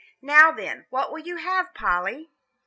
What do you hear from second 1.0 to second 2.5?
will you have, Polly?"